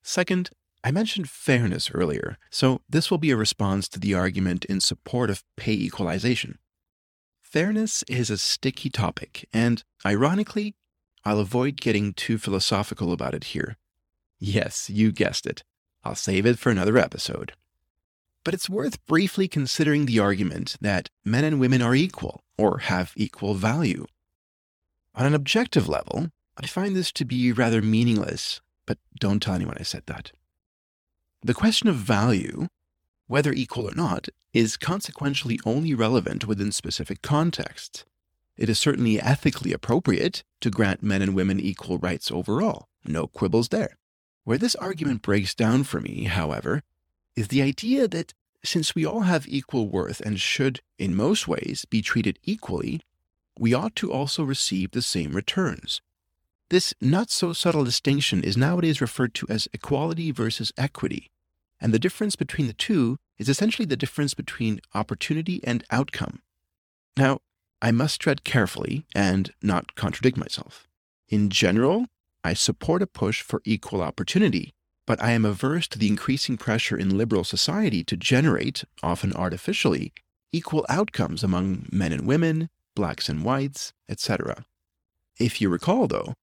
Second, 0.03 0.51
I 0.85 0.91
mentioned 0.91 1.29
fairness 1.29 1.91
earlier, 1.93 2.39
so 2.51 2.83
this 2.89 3.11
will 3.11 3.19
be 3.19 3.31
a 3.31 3.37
response 3.37 3.89
to 3.89 4.01
the 4.01 4.15
argument 4.15 4.65
in 4.67 4.81
support 4.81 5.29
of 5.29 5.45
pay 5.57 5.73
equalization. 5.73 6.59
Fairness 7.43 8.05
is 8.09 8.31
a 8.31 8.39
sticky 8.39 8.91
topic, 8.91 9.49
and 9.53 9.83
ironically, 10.07 10.75
I'll 11.25 11.41
avoid 11.41 11.81
getting 11.81 12.13
too 12.13 12.39
philosophical 12.39 13.13
about 13.13 13.35
it 13.35 13.45
here. 13.45 13.77
Yes, 14.39 14.89
you 14.89 15.11
guessed 15.11 15.47
it. 15.47 15.65
I'll 16.05 16.15
save 16.15 16.47
it 16.47 16.59
for 16.59 16.71
another 16.71 16.97
episode. 16.97 17.53
But 18.45 18.55
it's 18.55 18.71
worth 18.71 19.05
briefly 19.07 19.49
considering 19.49 20.07
the 20.07 20.21
argument 20.21 20.77
that 20.81 21.11
men 21.25 21.45
and 21.45 21.59
women 21.59 21.83
are 21.83 21.95
equal 21.95 22.45
or 22.57 22.79
have 22.79 23.13
equal 23.17 23.55
value. 23.55 24.07
On 25.15 25.27
an 25.27 25.35
objective 25.35 25.89
level, 25.89 26.31
I 26.57 26.67
find 26.67 26.95
this 26.95 27.11
to 27.13 27.25
be 27.25 27.51
rather 27.51 27.83
meaningless, 27.83 28.61
but 28.87 28.99
don't 29.19 29.41
tell 29.41 29.55
anyone 29.55 29.77
I 29.79 29.83
said 29.83 30.05
that. 30.07 30.33
The 31.43 31.55
question 31.55 31.89
of 31.89 31.95
value, 31.97 32.67
whether 33.29 33.53
equal 33.53 33.89
or 33.89 33.95
not, 33.95 34.29
is 34.53 34.77
consequentially 34.77 35.61
only 35.65 35.95
relevant 35.95 36.47
within 36.47 36.73
specific 36.73 37.23
contexts. 37.23 38.05
It 38.57 38.69
is 38.69 38.81
certainly 38.81 39.21
ethically 39.21 39.73
appropriate 39.73 40.43
to 40.61 40.71
grant 40.71 41.01
men 41.03 41.23
and 41.23 41.37
women 41.37 41.61
equal 41.61 41.99
rights 41.99 42.33
overall. 42.33 42.89
No 43.07 43.29
quibbles 43.29 43.69
there. 43.69 43.97
Where 44.43 44.59
this 44.59 44.75
argument 44.77 45.23
breaks 45.23 45.55
down 45.55 45.85
for 45.85 46.01
me, 46.01 46.25
however, 46.25 46.83
is 47.37 47.49
the 47.49 47.63
idea 47.63 48.09
that 48.09 48.35
since 48.65 48.97
we 48.97 49.07
all 49.07 49.21
have 49.21 49.47
equal 49.47 49.89
worth 49.89 50.21
and 50.21 50.41
should, 50.41 50.81
in 50.99 51.15
most 51.15 51.47
ways, 51.47 51.85
be 51.89 52.03
treated 52.03 52.41
equally, 52.43 53.01
we 53.57 53.73
ought 53.73 53.95
to 53.97 54.11
also 54.11 54.43
receive 54.43 54.91
the 54.91 55.03
same 55.03 55.35
returns. 55.35 56.01
This 56.71 56.93
not 57.01 57.31
so 57.31 57.55
subtle 57.55 57.85
distinction 57.85 58.45
is 58.45 58.57
nowadays 58.57 59.01
referred 59.01 59.33
to 59.35 59.47
as 59.49 59.69
equality 59.73 60.31
versus 60.31 60.71
equity, 60.77 61.31
and 61.81 61.95
the 61.95 61.99
difference 61.99 62.37
between 62.37 62.67
the 62.67 62.75
two 62.75 63.17
is 63.39 63.49
essentially 63.49 63.87
the 63.87 63.97
difference 63.97 64.35
between 64.35 64.81
opportunity 64.95 65.61
and 65.65 65.83
outcome. 65.91 66.43
Now, 67.17 67.39
I 67.81 67.91
must 67.91 68.21
tread 68.21 68.45
carefully 68.45 69.07
and 69.15 69.51
not 69.63 69.95
contradict 69.95 70.37
myself. 70.37 70.87
In 71.29 71.49
general, 71.49 72.07
I 72.45 72.53
support 72.53 73.01
a 73.01 73.07
push 73.07 73.41
for 73.41 73.63
equal 73.65 74.03
opportunity, 74.03 74.75
but 75.07 75.23
I 75.23 75.31
am 75.31 75.47
averse 75.47 75.89
to 75.89 75.99
the 75.99 76.09
increasing 76.09 76.59
pressure 76.59 76.99
in 76.99 77.17
liberal 77.17 77.45
society 77.45 78.05
to 78.05 78.17
generate, 78.17 78.85
often 79.03 79.33
artificially, 79.33 80.13
equal 80.53 80.85
outcomes 80.91 81.43
among 81.43 81.87
men 81.91 82.13
and 82.13 82.27
women, 82.27 82.69
blacks 82.95 83.31
and 83.31 83.43
whites, 83.43 83.95
etc. 84.07 84.67
If 85.39 85.63
you 85.63 85.71
recall, 85.71 86.09
though, 86.09 86.35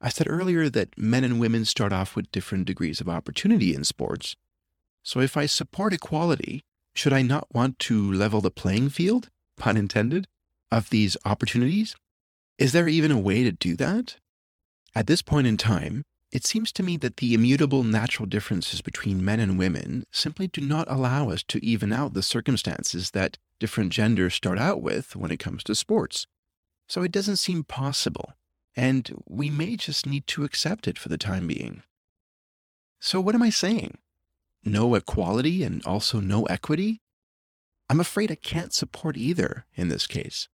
I 0.00 0.10
said 0.10 0.28
earlier 0.30 0.68
that 0.70 0.96
men 0.96 1.24
and 1.24 1.40
women 1.40 1.64
start 1.64 1.92
off 1.92 2.14
with 2.14 2.30
different 2.30 2.66
degrees 2.66 3.00
of 3.00 3.08
opportunity 3.08 3.74
in 3.74 3.84
sports. 3.84 4.36
So 5.02 5.20
if 5.20 5.36
I 5.36 5.46
support 5.46 5.92
equality, 5.92 6.62
should 6.94 7.12
I 7.12 7.22
not 7.22 7.52
want 7.52 7.78
to 7.80 8.12
level 8.12 8.40
the 8.40 8.50
playing 8.50 8.90
field, 8.90 9.28
pun 9.56 9.76
intended, 9.76 10.26
of 10.70 10.90
these 10.90 11.16
opportunities? 11.24 11.96
Is 12.58 12.72
there 12.72 12.88
even 12.88 13.10
a 13.10 13.18
way 13.18 13.42
to 13.42 13.52
do 13.52 13.74
that? 13.76 14.16
At 14.94 15.06
this 15.06 15.22
point 15.22 15.46
in 15.46 15.56
time, 15.56 16.02
it 16.30 16.44
seems 16.44 16.72
to 16.72 16.82
me 16.82 16.96
that 16.98 17.16
the 17.16 17.34
immutable 17.34 17.82
natural 17.82 18.26
differences 18.26 18.82
between 18.82 19.24
men 19.24 19.40
and 19.40 19.58
women 19.58 20.04
simply 20.12 20.46
do 20.46 20.60
not 20.60 20.90
allow 20.90 21.30
us 21.30 21.42
to 21.44 21.64
even 21.64 21.92
out 21.92 22.14
the 22.14 22.22
circumstances 22.22 23.12
that 23.12 23.38
different 23.58 23.92
genders 23.92 24.34
start 24.34 24.58
out 24.58 24.82
with 24.82 25.16
when 25.16 25.30
it 25.30 25.38
comes 25.38 25.64
to 25.64 25.74
sports. 25.74 26.26
So 26.88 27.02
it 27.02 27.12
doesn't 27.12 27.36
seem 27.36 27.64
possible, 27.64 28.34
and 28.78 29.12
we 29.28 29.50
may 29.50 29.74
just 29.74 30.06
need 30.06 30.24
to 30.28 30.44
accept 30.44 30.86
it 30.86 31.00
for 31.00 31.08
the 31.08 31.18
time 31.18 31.48
being. 31.48 31.82
So, 33.00 33.20
what 33.20 33.34
am 33.34 33.42
I 33.42 33.50
saying? 33.50 33.98
No 34.64 34.94
equality 34.94 35.64
and 35.64 35.84
also 35.84 36.20
no 36.20 36.44
equity? 36.44 37.00
I'm 37.90 37.98
afraid 37.98 38.30
I 38.30 38.36
can't 38.36 38.72
support 38.72 39.16
either 39.16 39.66
in 39.74 39.88
this 39.88 40.06
case. 40.06 40.48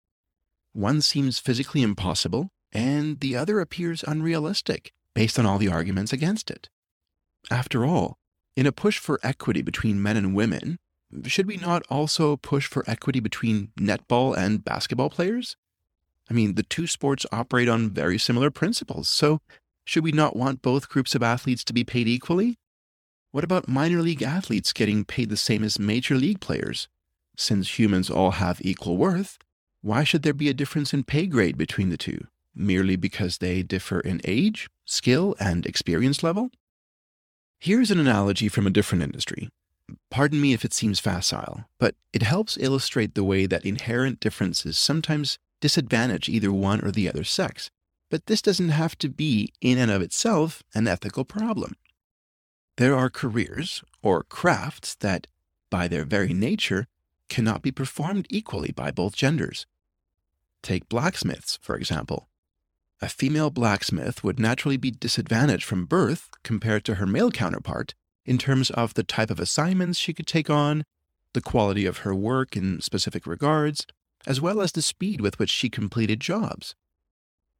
One 0.73 1.01
seems 1.01 1.37
physically 1.37 1.83
impossible, 1.83 2.49
and 2.71 3.19
the 3.19 3.35
other 3.35 3.59
appears 3.59 4.03
unrealistic 4.03 4.91
based 5.13 5.37
on 5.37 5.45
all 5.45 5.59
the 5.59 5.69
arguments 5.69 6.11
against 6.11 6.49
it. 6.49 6.67
After 7.51 7.85
all, 7.85 8.17
in 8.55 8.65
a 8.65 8.71
push 8.71 8.97
for 8.97 9.19
equity 9.21 9.61
between 9.61 10.01
men 10.01 10.17
and 10.17 10.33
women, 10.33 10.77
should 11.25 11.45
we 11.45 11.57
not 11.57 11.83
also 11.91 12.37
push 12.37 12.65
for 12.65 12.83
equity 12.87 13.19
between 13.19 13.69
netball 13.79 14.35
and 14.35 14.65
basketball 14.65 15.11
players? 15.11 15.55
I 16.29 16.33
mean, 16.33 16.55
the 16.55 16.63
two 16.63 16.87
sports 16.87 17.25
operate 17.31 17.69
on 17.69 17.91
very 17.91 18.17
similar 18.17 18.49
principles, 18.49 19.07
so 19.07 19.41
should 19.85 20.03
we 20.03 20.11
not 20.11 20.35
want 20.35 20.61
both 20.61 20.89
groups 20.89 21.13
of 21.13 21.21
athletes 21.21 21.63
to 21.65 21.73
be 21.73 21.83
paid 21.83 22.07
equally? 22.07 22.57
What 23.31 23.43
about 23.43 23.67
minor 23.67 24.01
league 24.01 24.23
athletes 24.23 24.73
getting 24.73 25.05
paid 25.05 25.29
the 25.29 25.37
same 25.37 25.63
as 25.63 25.77
major 25.77 26.15
league 26.15 26.39
players? 26.39 26.87
Since 27.37 27.77
humans 27.77 28.09
all 28.09 28.31
have 28.31 28.61
equal 28.61 28.97
worth, 28.97 29.37
why 29.81 30.03
should 30.03 30.23
there 30.23 30.33
be 30.33 30.49
a 30.49 30.53
difference 30.53 30.93
in 30.93 31.03
pay 31.03 31.27
grade 31.27 31.57
between 31.57 31.89
the 31.89 31.97
two, 31.97 32.25
merely 32.55 32.95
because 32.95 33.37
they 33.37 33.61
differ 33.61 33.99
in 33.99 34.21
age, 34.23 34.67
skill, 34.85 35.35
and 35.39 35.65
experience 35.65 36.23
level? 36.23 36.49
Here's 37.59 37.91
an 37.91 37.99
analogy 37.99 38.47
from 38.47 38.65
a 38.65 38.71
different 38.71 39.03
industry. 39.03 39.49
Pardon 40.09 40.41
me 40.41 40.53
if 40.53 40.65
it 40.65 40.73
seems 40.73 40.99
facile, 40.99 41.65
but 41.79 41.95
it 42.13 42.23
helps 42.23 42.57
illustrate 42.57 43.13
the 43.13 43.23
way 43.23 43.45
that 43.45 43.65
inherent 43.65 44.19
differences 44.19 44.77
sometimes 44.77 45.37
disadvantage 45.65 46.29
either 46.29 46.51
one 46.51 46.79
or 46.85 46.91
the 46.91 47.09
other 47.09 47.23
sex. 47.23 47.71
But 48.11 48.27
this 48.27 48.43
doesn't 48.43 48.69
have 48.69 48.95
to 48.99 49.09
be, 49.09 49.51
in 49.61 49.79
and 49.79 49.89
of 49.89 50.03
itself, 50.03 50.61
an 50.75 50.87
ethical 50.87 51.25
problem. 51.25 51.73
There 52.77 52.95
are 52.95 53.09
careers, 53.09 53.83
or 54.03 54.21
crafts, 54.21 54.93
that, 54.99 55.25
by 55.71 55.87
their 55.87 56.05
very 56.05 56.33
nature, 56.35 56.85
cannot 57.29 57.63
be 57.63 57.71
performed 57.71 58.27
equally 58.29 58.73
by 58.73 58.91
both 58.91 59.15
genders. 59.15 59.65
Take 60.61 60.87
blacksmiths, 60.87 61.57
for 61.63 61.75
example. 61.75 62.29
A 63.01 63.09
female 63.09 63.49
blacksmith 63.49 64.23
would 64.23 64.39
naturally 64.39 64.77
be 64.77 64.91
disadvantaged 64.91 65.65
from 65.65 65.87
birth 65.87 66.29
compared 66.43 66.85
to 66.85 66.95
her 66.95 67.07
male 67.07 67.31
counterpart 67.31 67.95
in 68.23 68.37
terms 68.37 68.69
of 68.69 68.93
the 68.93 69.03
type 69.03 69.31
of 69.31 69.39
assignments 69.39 69.97
she 69.97 70.13
could 70.13 70.27
take 70.27 70.49
on, 70.49 70.83
the 71.33 71.41
quality 71.41 71.87
of 71.87 71.99
her 71.99 72.13
work 72.13 72.55
in 72.55 72.81
specific 72.81 73.25
regards, 73.25 73.87
as 74.27 74.41
well 74.41 74.61
as 74.61 74.71
the 74.71 74.81
speed 74.81 75.21
with 75.21 75.39
which 75.39 75.49
she 75.49 75.69
completed 75.69 76.19
jobs. 76.19 76.75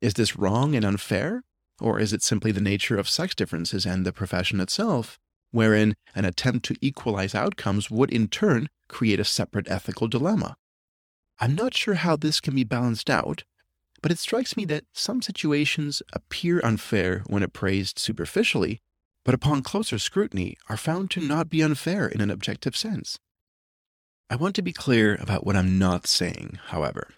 Is 0.02 0.14
this 0.16 0.36
wrong 0.36 0.76
and 0.76 0.86
unfair? 0.86 1.44
Or 1.80 2.00
is 2.00 2.14
it 2.14 2.24
simply 2.24 2.52
the 2.52 2.62
nature 2.62 2.98
of 2.98 3.10
sex 3.10 3.36
differences 3.36 3.86
and 3.86 4.06
the 4.06 4.14
profession 4.14 4.62
itself, 4.62 5.20
wherein 5.52 5.96
an 6.16 6.24
attempt 6.24 6.66
to 6.66 6.76
equalize 6.80 7.36
outcomes 7.36 7.92
would 7.92 8.12
in 8.12 8.28
turn 8.30 8.70
create 8.88 9.20
a 9.20 9.26
separate 9.26 9.70
ethical 9.70 10.08
dilemma? 10.08 10.56
I'm 11.40 11.54
not 11.54 11.74
sure 11.74 11.96
how 11.96 12.16
this 12.16 12.40
can 12.40 12.56
be 12.56 12.64
balanced 12.64 13.10
out, 13.10 13.44
but 14.02 14.12
it 14.12 14.20
strikes 14.20 14.56
me 14.56 14.64
that 14.66 14.86
some 14.94 15.22
situations 15.22 16.02
appear 16.14 16.62
unfair 16.64 17.24
when 17.28 17.44
appraised 17.44 18.00
superficially, 18.00 18.80
but 19.26 19.34
upon 19.34 19.64
closer 19.64 20.00
scrutiny 20.00 20.56
are 20.70 20.78
found 20.78 21.12
to 21.12 21.20
not 21.20 21.50
be 21.50 21.62
unfair 21.62 22.08
in 22.08 22.22
an 22.22 22.30
objective 22.30 22.78
sense. 22.78 23.20
I 24.28 24.36
want 24.36 24.56
to 24.56 24.64
be 24.64 24.74
clear 24.74 25.16
about 25.22 25.46
what 25.46 25.56
I'm 25.56 25.78
not 25.78 26.08
saying, 26.08 26.58
however. 26.70 27.10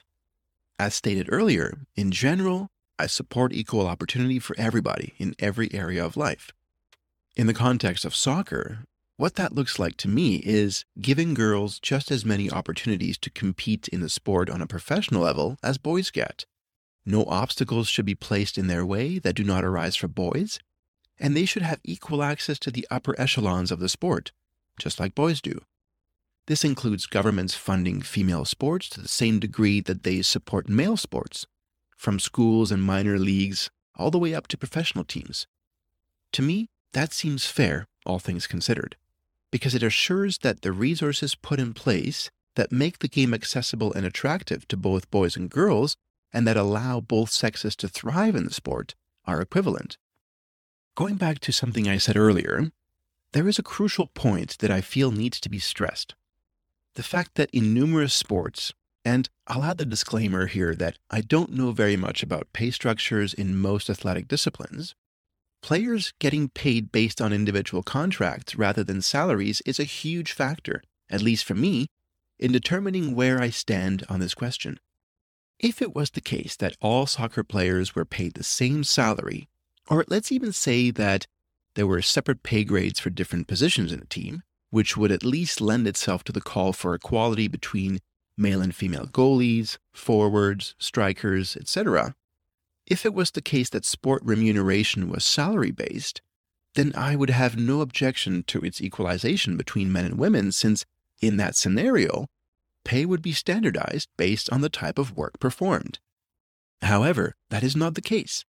As 0.78 0.94
stated 0.94 1.30
earlier, 1.32 1.78
in 1.96 2.12
general, 2.12 2.68
I 3.00 3.08
support 3.08 3.54
equal 3.54 3.88
opportunity 3.88 4.40
for 4.40 4.56
everybody 4.60 5.14
in 5.18 5.34
every 5.40 5.74
area 5.74 6.04
of 6.04 6.18
life. 6.18 6.52
In 7.38 7.48
the 7.48 7.54
context 7.54 8.04
of 8.04 8.14
soccer, 8.14 8.80
what 9.16 9.36
that 9.36 9.56
looks 9.56 9.80
like 9.80 9.96
to 9.98 10.10
me 10.10 10.42
is 10.44 10.84
giving 11.00 11.34
girls 11.34 11.80
just 11.80 12.12
as 12.12 12.26
many 12.26 12.52
opportunities 12.52 13.18
to 13.20 13.30
compete 13.30 13.88
in 13.88 14.02
the 14.02 14.10
sport 14.10 14.50
on 14.50 14.62
a 14.62 14.68
professional 14.68 15.22
level 15.22 15.58
as 15.64 15.78
boys 15.78 16.12
get. 16.12 16.46
No 17.06 17.24
obstacles 17.24 17.88
should 17.88 18.06
be 18.06 18.16
placed 18.16 18.58
in 18.58 18.68
their 18.68 18.86
way 18.86 19.18
that 19.18 19.36
do 19.36 19.46
not 19.46 19.64
arise 19.64 19.96
for 19.96 20.10
boys, 20.10 20.60
and 21.18 21.38
they 21.38 21.46
should 21.46 21.64
have 21.64 21.80
equal 21.86 22.22
access 22.22 22.60
to 22.60 22.70
the 22.70 22.86
upper 22.92 23.16
echelons 23.18 23.72
of 23.72 23.80
the 23.80 23.88
sport, 23.88 24.34
just 24.78 25.00
like 25.00 25.16
boys 25.16 25.40
do. 25.40 25.62
This 26.48 26.63
includes 26.63 27.06
governments 27.06 27.56
funding 27.56 28.01
female 28.01 28.46
sports 28.46 28.89
to 28.89 29.01
the 29.01 29.10
same 29.10 29.39
degree 29.39 29.82
that 29.82 30.04
they 30.04 30.22
support 30.22 30.70
male 30.70 30.96
sports, 30.96 31.46
from 31.98 32.20
schools 32.20 32.72
and 32.72 32.82
minor 32.82 33.20
leagues 33.20 33.70
all 33.96 34.12
the 34.12 34.20
way 34.20 34.34
up 34.34 34.48
to 34.48 34.58
professional 34.58 35.04
teams. 35.04 35.46
To 36.32 36.42
me, 36.42 36.70
that 36.94 37.12
seems 37.12 37.48
fair, 37.48 37.86
all 38.06 38.20
things 38.20 38.48
considered 38.48 38.96
because 39.51 39.74
it 39.74 39.84
assures 39.84 40.39
that 40.39 40.62
the 40.62 40.72
resources 40.72 41.36
put 41.36 41.60
in 41.60 41.74
place 41.74 42.30
that 42.56 42.72
make 42.72 43.00
the 43.00 43.08
game 43.08 43.34
accessible 43.34 43.94
and 43.94 44.06
attractive 44.06 44.68
to 44.68 44.77
both 44.77 45.10
boys 45.10 45.36
and 45.36 45.50
girls 45.50 45.96
and 46.34 46.46
that 46.46 46.58
allow 46.58 47.00
both 47.00 47.30
sexes 47.30 47.75
to 47.77 47.88
thrive 47.88 48.36
in 48.36 48.46
the 48.46 48.54
sport 48.54 48.94
are 49.25 49.42
equivalent. 49.42 49.98
Going 50.96 51.16
back 51.16 51.39
to 51.39 51.54
something 51.54 51.88
I 51.88 51.98
said 51.98 52.18
earlier, 52.18 52.72
there 53.32 53.48
is 53.48 53.60
a 53.60 53.63
crucial 53.63 54.08
point 54.08 54.58
that 54.60 54.72
I 54.72 54.82
feel 54.82 55.12
needs 55.12 55.39
to 55.42 55.50
be 55.50 55.60
stressed. 55.60 56.16
The 56.98 57.04
fact 57.04 57.36
that 57.36 57.50
in 57.51 57.74
numerous 57.74 58.13
sports, 58.13 58.74
and 59.06 59.30
I'll 59.48 59.63
add 59.63 59.77
the 59.77 59.86
disclaimer 59.86 60.48
here 60.48 60.75
that 60.75 60.98
I 61.10 61.22
don't 61.22 61.54
know 61.54 61.72
very 61.72 61.96
much 61.96 62.22
about 62.22 62.51
pay 62.51 62.70
structures 62.70 63.34
in 63.34 63.58
most 63.58 63.89
athletic 63.89 64.27
disciplines, 64.27 64.94
Players 65.62 66.13
getting 66.20 66.50
paid 66.50 66.92
based 66.92 67.22
on 67.22 67.34
individual 67.34 67.84
contracts 67.84 68.56
rather 68.56 68.84
than 68.84 69.01
salaries 69.01 69.62
is 69.66 69.80
a 69.80 69.84
huge 69.84 70.32
factor, 70.32 70.82
at 71.10 71.22
least 71.22 71.46
for 71.46 71.56
me, 71.56 71.88
in 72.39 72.51
determining 72.51 73.16
where 73.16 73.42
I 73.42 73.50
stand 73.50 74.06
on 74.08 74.20
this 74.20 74.36
question. 74.36 74.80
If 75.60 75.82
it 75.82 75.96
was 75.96 76.12
the 76.12 76.22
case 76.22 76.56
that 76.58 76.77
all 76.80 77.08
soccer 77.08 77.44
players 77.44 77.96
were 77.96 78.06
paid 78.06 78.36
the 78.36 78.44
same 78.44 78.84
salary, 78.84 79.50
or 79.89 80.06
let's 80.08 80.32
even 80.32 80.51
say 80.51 80.92
that 80.92 81.25
there 81.75 81.88
were 81.88 82.01
separate 82.01 82.44
pay 82.44 82.63
grades 82.63 83.00
for 83.00 83.10
different 83.10 83.48
positions 83.48 83.92
in 83.92 84.00
a 84.00 84.06
team, 84.06 84.44
which 84.70 84.98
would 84.98 85.12
at 85.12 85.24
least 85.24 85.62
lend 85.62 85.88
itself 85.88 86.24
to 86.26 86.32
the 86.32 86.42
call 86.42 86.74
for 86.74 86.94
equality 86.94 87.48
between 87.48 88.00
male 88.38 88.62
and 88.62 88.76
female 88.76 89.08
goalies, 89.08 89.78
forwards, 89.94 90.76
strikers, 90.78 91.56
etc. 91.58 92.16
If 92.86 93.06
it 93.06 93.14
was 93.14 93.32
the 93.32 93.42
case 93.42 93.70
that 93.70 93.86
sport 93.86 94.22
remuneration 94.24 95.10
was 95.10 95.26
salary 95.26 95.72
based, 95.72 96.22
then 96.76 96.94
I 96.96 97.16
would 97.16 97.32
have 97.32 97.58
no 97.58 97.82
objection 97.82 98.44
to 98.44 98.60
its 98.60 98.82
equalization 98.82 99.58
between 99.58 99.92
men 99.92 100.06
and 100.06 100.18
women, 100.18 100.52
since 100.52 100.86
in 101.20 101.38
that 101.38 101.56
scenario, 101.56 102.28
pay 102.84 103.06
would 103.06 103.22
be 103.22 103.34
standardized 103.34 104.10
based 104.16 104.52
on 104.52 104.62
the 104.62 104.70
type 104.70 105.00
of 105.00 105.18
work 105.18 105.40
performed. 105.40 106.00
However, 106.82 107.36
that 107.50 107.64
is 107.64 107.76
not 107.76 107.96
the 107.96 108.02
case. 108.02 108.46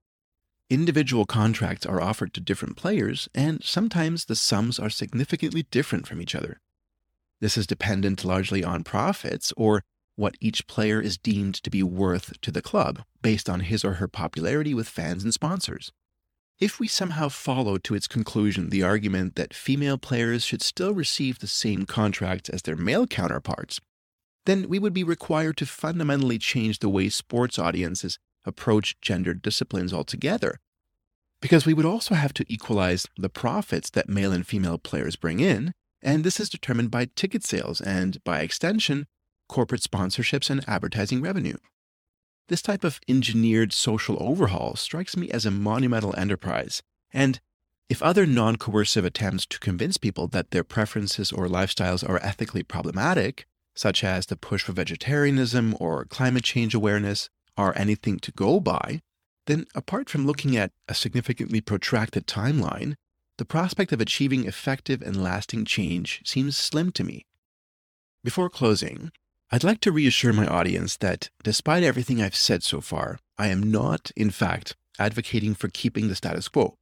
Individual 0.68 1.26
contracts 1.26 1.86
are 1.86 2.00
offered 2.00 2.34
to 2.34 2.40
different 2.40 2.76
players, 2.76 3.28
and 3.32 3.62
sometimes 3.62 4.24
the 4.24 4.34
sums 4.34 4.80
are 4.80 4.90
significantly 4.90 5.62
different 5.70 6.08
from 6.08 6.20
each 6.20 6.34
other. 6.34 6.60
This 7.40 7.56
is 7.56 7.68
dependent 7.68 8.24
largely 8.24 8.64
on 8.64 8.82
profits 8.82 9.52
or 9.56 9.82
what 10.16 10.36
each 10.40 10.66
player 10.66 11.00
is 11.00 11.18
deemed 11.18 11.54
to 11.62 11.70
be 11.70 11.84
worth 11.84 12.40
to 12.40 12.50
the 12.50 12.62
club 12.62 13.04
based 13.22 13.48
on 13.48 13.60
his 13.60 13.84
or 13.84 13.94
her 13.94 14.08
popularity 14.08 14.74
with 14.74 14.88
fans 14.88 15.22
and 15.22 15.32
sponsors. 15.32 15.92
If 16.58 16.80
we 16.80 16.88
somehow 16.88 17.28
follow 17.28 17.78
to 17.78 17.94
its 17.94 18.08
conclusion 18.08 18.70
the 18.70 18.82
argument 18.82 19.36
that 19.36 19.54
female 19.54 19.98
players 19.98 20.42
should 20.42 20.62
still 20.62 20.94
receive 20.94 21.38
the 21.38 21.46
same 21.46 21.84
contracts 21.84 22.48
as 22.48 22.62
their 22.62 22.76
male 22.76 23.06
counterparts, 23.06 23.78
then 24.46 24.68
we 24.68 24.78
would 24.80 24.94
be 24.94 25.04
required 25.04 25.58
to 25.58 25.66
fundamentally 25.66 26.38
change 26.38 26.78
the 26.80 26.88
way 26.88 27.08
sports 27.08 27.56
audiences 27.58 28.18
approach 28.46 28.96
gendered 29.00 29.42
disciplines 29.42 29.92
altogether. 29.92 30.58
Because 31.40 31.66
we 31.66 31.74
would 31.74 31.84
also 31.84 32.14
have 32.14 32.32
to 32.34 32.46
equalize 32.48 33.06
the 33.16 33.28
profits 33.28 33.90
that 33.90 34.08
male 34.08 34.32
and 34.32 34.46
female 34.46 34.78
players 34.78 35.16
bring 35.16 35.40
in, 35.40 35.72
and 36.02 36.24
this 36.24 36.40
is 36.40 36.48
determined 36.48 36.90
by 36.90 37.08
ticket 37.16 37.44
sales 37.44 37.80
and, 37.80 38.22
by 38.24 38.40
extension, 38.40 39.06
corporate 39.48 39.82
sponsorships 39.82 40.50
and 40.50 40.64
advertising 40.68 41.20
revenue. 41.20 41.56
This 42.48 42.62
type 42.62 42.84
of 42.84 43.00
engineered 43.08 43.72
social 43.72 44.16
overhaul 44.20 44.76
strikes 44.76 45.16
me 45.16 45.30
as 45.30 45.44
a 45.44 45.50
monumental 45.50 46.14
enterprise, 46.16 46.82
and 47.12 47.40
if 47.88 48.02
other 48.02 48.26
non 48.26 48.56
coercive 48.56 49.04
attempts 49.04 49.46
to 49.46 49.60
convince 49.60 49.96
people 49.96 50.26
that 50.28 50.50
their 50.50 50.64
preferences 50.64 51.32
or 51.32 51.46
lifestyles 51.46 52.08
are 52.08 52.22
ethically 52.22 52.62
problematic, 52.62 53.46
such 53.74 54.02
as 54.02 54.26
the 54.26 54.36
push 54.36 54.62
for 54.62 54.72
vegetarianism 54.72 55.76
or 55.78 56.04
climate 56.04 56.44
change 56.44 56.74
awareness, 56.74 57.28
are 57.56 57.76
anything 57.76 58.18
to 58.20 58.32
go 58.32 58.60
by, 58.60 59.00
then 59.46 59.66
apart 59.74 60.08
from 60.08 60.26
looking 60.26 60.56
at 60.56 60.72
a 60.88 60.94
significantly 60.94 61.60
protracted 61.60 62.26
timeline, 62.26 62.94
the 63.38 63.44
prospect 63.44 63.92
of 63.92 64.00
achieving 64.00 64.44
effective 64.44 65.02
and 65.02 65.22
lasting 65.22 65.64
change 65.64 66.22
seems 66.24 66.56
slim 66.56 66.90
to 66.92 67.04
me. 67.04 67.26
Before 68.24 68.48
closing, 68.48 69.12
I'd 69.50 69.64
like 69.64 69.80
to 69.80 69.92
reassure 69.92 70.32
my 70.32 70.46
audience 70.46 70.96
that 70.96 71.30
despite 71.44 71.84
everything 71.84 72.20
I've 72.20 72.34
said 72.34 72.62
so 72.62 72.80
far, 72.80 73.18
I 73.38 73.48
am 73.48 73.70
not, 73.70 74.10
in 74.16 74.30
fact, 74.30 74.74
advocating 74.98 75.54
for 75.54 75.68
keeping 75.68 76.08
the 76.08 76.16
status 76.16 76.48
quo. 76.48 76.74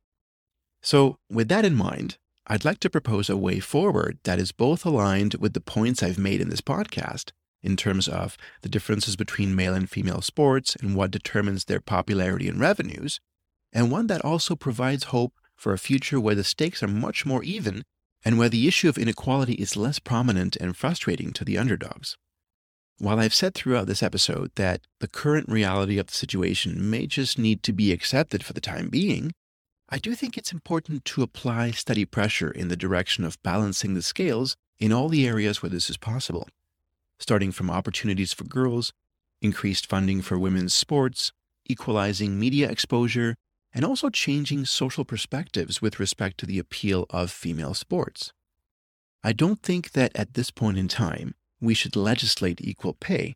So, 0.81 1.19
with 1.31 1.49
that 1.49 1.65
in 1.65 1.75
mind, 1.75 2.17
I'd 2.47 2.65
like 2.65 2.79
to 2.81 2.91
propose 2.91 3.29
a 3.29 3.37
way 3.37 3.59
forward 3.59 4.19
that 4.25 4.39
is 4.39 4.53
both 4.53 4.87
aligned 4.87 5.35
with 5.35 5.55
the 5.55 5.61
points 5.61 6.03
I've 6.03 6.19
made 6.19 6.41
in 6.41 6.51
this 6.51 6.61
podcast 6.61 7.33
in 7.65 7.77
terms 7.77 8.07
of 8.07 8.37
the 8.63 8.69
differences 8.69 9.17
between 9.17 9.57
male 9.57 9.75
and 9.75 9.91
female 9.91 10.21
sports 10.21 10.77
and 10.77 10.95
what 10.95 11.11
determines 11.11 11.65
their 11.65 11.81
popularity 11.81 12.49
and 12.49 12.61
revenues, 12.61 13.19
and 13.73 13.91
one 13.91 14.07
that 14.07 14.25
also 14.25 14.55
provides 14.55 15.05
hope 15.05 15.33
for 15.57 15.73
a 15.73 15.79
future 15.79 16.21
where 16.21 16.35
the 16.35 16.45
stakes 16.45 16.83
are 16.83 16.89
much 16.89 17.25
more 17.25 17.43
even 17.43 17.83
and 18.25 18.39
where 18.39 18.49
the 18.49 18.69
issue 18.69 18.89
of 18.89 18.99
inequality 18.99 19.55
is 19.55 19.77
less 19.77 19.99
prominent 19.99 20.57
and 20.57 20.77
frustrating 20.77 21.33
to 21.33 21.45
the 21.45 21.59
underdogs. 21.59 22.17
While 22.99 23.19
I've 23.19 23.35
said 23.35 23.55
throughout 23.55 23.87
this 23.87 24.03
episode 24.03 24.53
that 24.55 24.83
the 25.01 25.09
current 25.09 25.49
reality 25.49 25.99
of 25.99 26.07
the 26.07 26.15
situation 26.15 26.91
may 26.91 27.07
just 27.07 27.39
need 27.39 27.63
to 27.65 27.73
be 27.73 27.93
accepted 27.93 28.45
for 28.45 28.53
the 28.53 28.61
time 28.61 28.89
being, 28.89 29.33
I 29.89 29.99
do 29.99 30.15
think 30.15 30.39
it's 30.39 30.53
important 30.53 31.05
to 31.07 31.23
apply 31.23 31.73
steady 31.73 32.05
pressure 32.05 32.51
in 32.51 32.69
the 32.69 32.77
direction 32.77 33.25
of 33.25 33.43
balancing 33.43 33.95
the 33.95 34.03
scales 34.03 34.57
in 34.79 34.93
all 34.93 35.09
the 35.09 35.27
areas 35.27 35.63
where 35.63 35.71
this 35.71 35.91
is 35.91 35.97
possible, 35.97 36.49
starting 37.19 37.53
from 37.53 37.71
opportunities 37.71 38.33
for 38.33 38.45
girls, 38.45 38.93
increased 39.41 39.87
funding 39.87 40.23
for 40.23 40.39
women's 40.39 40.75
sports, 40.75 41.33
equalizing 41.67 42.39
media 42.39 42.69
exposure, 42.71 43.35
and 43.73 43.85
also 43.85 44.09
changing 44.09 44.65
social 44.65 45.05
perspectives 45.05 45.83
with 45.83 45.99
respect 45.99 46.39
to 46.39 46.47
the 46.47 46.59
appeal 46.59 47.07
of 47.11 47.31
female 47.31 47.75
sports. 47.75 48.33
I 49.23 49.33
don't 49.33 49.63
think 49.63 49.93
that 49.93 50.13
at 50.15 50.35
this 50.35 50.51
point 50.51 50.79
in 50.79 50.89
time, 50.89 51.35
we 51.61 51.75
should 51.75 51.97
legislate 51.97 52.61
equal 52.61 52.95
pay. 52.95 53.35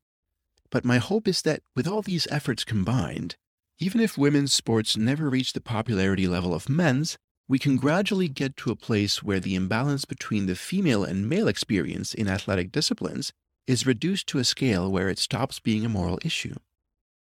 But 0.70 0.84
my 0.84 0.98
hope 0.98 1.26
is 1.26 1.42
that 1.42 1.62
with 1.74 1.88
all 1.88 2.02
these 2.02 2.28
efforts 2.30 2.62
combined, 2.62 3.36
even 3.78 4.00
if 4.00 4.18
women's 4.18 4.52
sports 4.52 4.96
never 4.96 5.30
reach 5.30 5.52
the 5.52 5.60
popularity 5.60 6.28
level 6.28 6.54
of 6.54 6.68
men's, 6.68 7.16
we 7.48 7.58
can 7.58 7.76
gradually 7.76 8.28
get 8.28 8.56
to 8.58 8.70
a 8.70 8.76
place 8.76 9.22
where 9.22 9.40
the 9.40 9.54
imbalance 9.54 10.04
between 10.04 10.46
the 10.46 10.54
female 10.54 11.04
and 11.04 11.28
male 11.28 11.48
experience 11.48 12.12
in 12.12 12.28
athletic 12.28 12.70
disciplines 12.70 13.32
is 13.68 13.86
reduced 13.86 14.26
to 14.26 14.38
a 14.38 14.44
scale 14.44 14.90
where 14.90 15.10
it 15.10 15.18
stops 15.18 15.60
being 15.60 15.84
a 15.84 15.90
moral 15.90 16.18
issue. 16.24 16.54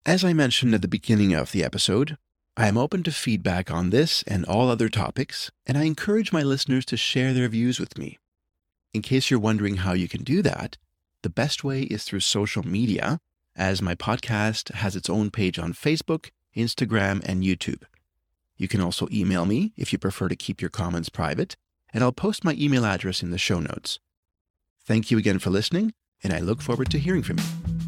As 0.06 0.24
I 0.24 0.32
mentioned 0.32 0.76
at 0.76 0.84
the 0.84 0.88
beginning 0.88 1.34
of 1.34 1.52
the 1.52 1.64
episode, 1.64 2.18
I 2.56 2.68
am 2.68 2.78
open 2.78 3.02
to 3.04 3.12
feedback 3.12 3.72
on 3.72 3.90
this 3.90 4.24
and 4.28 4.46
all 4.46 4.70
other 4.70 4.90
topics, 4.90 5.50
and 5.66 5.78
I 5.78 5.84
encourage 5.84 6.32
my 6.32 6.44
listeners 6.44 6.86
to 6.86 6.98
share 6.98 7.34
their 7.34 7.48
views 7.48 7.80
with 7.80 7.98
me. 7.98 8.20
In 8.94 9.02
case 9.02 9.30
you're 9.32 9.40
wondering 9.40 9.78
how 9.78 9.94
you 9.94 10.08
can 10.08 10.24
do 10.24 10.42
that, 10.44 10.78
the 11.24 11.30
best 11.30 11.64
way 11.64 11.82
is 11.84 12.04
through 12.04 12.22
social 12.22 12.64
media, 12.64 13.20
as 13.56 13.82
my 13.82 13.96
podcast 13.96 14.72
has 14.74 14.96
its 14.96 15.10
own 15.10 15.32
page 15.32 15.58
on 15.58 15.74
Facebook, 15.74 16.30
Instagram, 16.56 17.24
and 17.26 17.44
YouTube. 17.44 17.84
You 18.56 18.68
can 18.68 18.82
also 18.82 19.08
email 19.12 19.46
me 19.46 19.74
if 19.76 19.92
you 19.92 19.98
prefer 19.98 20.28
to 20.28 20.36
keep 20.36 20.62
your 20.62 20.70
comments 20.70 21.10
private, 21.10 21.58
and 21.92 22.04
I'll 22.04 22.12
post 22.12 22.44
my 22.44 22.54
email 22.54 22.86
address 22.86 23.24
in 23.24 23.32
the 23.32 23.38
show 23.38 23.60
notes. 23.60 24.00
Thank 24.86 25.10
you 25.10 25.18
again 25.18 25.40
for 25.40 25.50
listening, 25.50 25.94
and 26.24 26.34
I 26.34 26.40
look 26.40 26.62
forward 26.62 26.90
to 26.92 27.00
hearing 27.00 27.24
from 27.24 27.38
you. 27.38 27.79